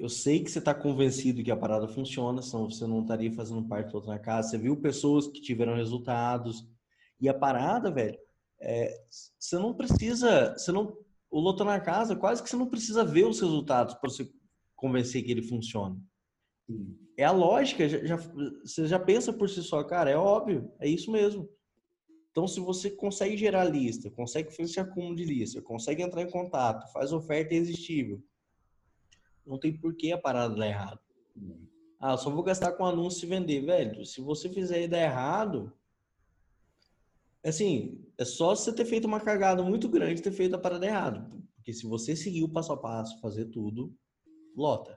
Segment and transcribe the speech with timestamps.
[0.00, 3.66] eu sei que você está convencido que a parada funciona, senão você não estaria fazendo
[3.66, 4.50] parte do outro na casa.
[4.50, 6.66] Você viu pessoas que tiveram resultados.
[7.20, 8.18] E a parada, velho,
[8.60, 9.04] é,
[9.38, 10.96] você não precisa, você não,
[11.30, 14.28] o Loto na casa, quase que você não precisa ver os resultados para você
[14.74, 15.96] convencer que ele funciona.
[17.16, 20.88] É a lógica, já, já, você já pensa por si só, cara, é óbvio, é
[20.88, 21.48] isso mesmo.
[22.30, 26.30] Então, se você consegue gerar lista, consegue fazer esse acúmulo de lista, consegue entrar em
[26.30, 28.22] contato, faz oferta irresistível,
[29.48, 31.00] não tem por que a parada dar errado.
[31.98, 34.04] Ah, só vou gastar com anúncio e vender, velho.
[34.04, 35.72] Se você fizer e dar errado,
[37.44, 41.42] assim, é só você ter feito uma cagada muito grande ter feito a parada errado.
[41.56, 43.92] Porque se você seguir o passo a passo, fazer tudo,
[44.54, 44.96] lota.